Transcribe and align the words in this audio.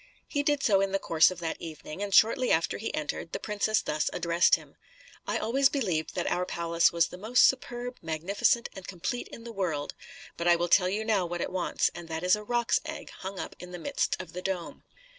He 0.27 0.41
did 0.41 0.63
so 0.63 0.81
in 0.81 0.93
the 0.93 0.97
course 0.97 1.29
of 1.29 1.37
that 1.41 1.61
evening, 1.61 2.01
and 2.01 2.11
shortly 2.11 2.49
after 2.51 2.79
he 2.79 2.91
entered, 2.91 3.33
the 3.33 3.39
princess 3.39 3.83
thus 3.83 4.09
addressed 4.11 4.55
him: 4.55 4.75
"I 5.27 5.37
always 5.37 5.69
believed 5.69 6.15
that 6.15 6.25
our 6.25 6.43
palace 6.43 6.91
was 6.91 7.09
the 7.09 7.19
most 7.19 7.43
superb, 7.45 7.97
magnificent, 8.01 8.67
and 8.73 8.87
complete 8.87 9.27
in 9.27 9.43
the 9.43 9.53
world: 9.53 9.93
but 10.37 10.47
I 10.47 10.55
will 10.55 10.69
tell 10.69 10.89
you 10.89 11.05
now 11.05 11.27
what 11.27 11.39
it 11.39 11.51
wants, 11.51 11.91
and 11.93 12.07
that 12.07 12.23
is 12.23 12.35
a 12.35 12.41
roc's 12.43 12.81
egg 12.83 13.11
hung 13.19 13.37
up 13.37 13.55
in 13.59 13.73
the 13.73 13.77
midst 13.77 14.19
of 14.19 14.33
the 14.33 14.41
dome." 14.41 14.81